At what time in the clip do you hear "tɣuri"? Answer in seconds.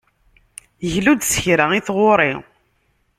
1.87-2.33